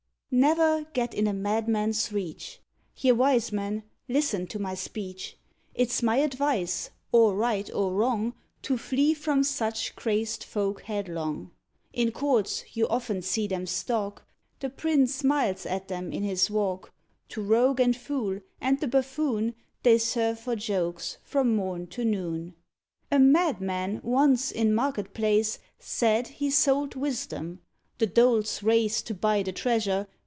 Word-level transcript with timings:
Never 0.33 0.85
get 0.93 1.13
in 1.13 1.27
a 1.27 1.33
Madman's 1.33 2.13
reach: 2.13 2.61
Ye 2.95 3.11
wise 3.11 3.51
men, 3.51 3.83
listen 4.07 4.47
to 4.47 4.59
my 4.59 4.75
speech. 4.75 5.35
It's 5.75 6.01
my 6.01 6.19
advice 6.19 6.89
or 7.11 7.35
right 7.35 7.69
or 7.73 7.91
wrong 7.91 8.35
To 8.61 8.77
flee 8.77 9.13
from 9.13 9.43
such 9.43 9.93
crazed 9.93 10.45
folk 10.45 10.83
headlong; 10.83 11.51
In 11.91 12.13
courts 12.13 12.63
you 12.71 12.87
often 12.87 13.21
see 13.21 13.45
them 13.45 13.67
stalk, 13.67 14.23
The 14.61 14.69
prince 14.69 15.13
smiles 15.13 15.65
at 15.65 15.89
them 15.89 16.13
in 16.13 16.23
his 16.23 16.49
walk; 16.49 16.93
To 17.27 17.41
rogue 17.41 17.81
and 17.81 17.93
fool, 17.93 18.39
and 18.61 18.79
the 18.79 18.87
buffoon, 18.87 19.53
They 19.83 19.97
serve 19.97 20.39
for 20.39 20.55
jokes 20.55 21.17
from 21.25 21.57
morn 21.57 21.87
to 21.87 22.05
noon. 22.05 22.55
A 23.11 23.19
Madman 23.19 23.99
once, 24.01 24.49
in 24.49 24.73
market 24.73 25.13
place, 25.13 25.59
Said 25.77 26.29
he 26.29 26.49
sold 26.49 26.95
Wisdom. 26.95 27.59
The 27.97 28.07
dolts 28.07 28.63
race 28.63 29.01
To 29.03 29.13
buy 29.13 29.43
the 29.43 29.51
treasure. 29.51 30.07